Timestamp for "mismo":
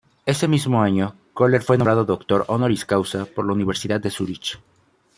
0.47-0.81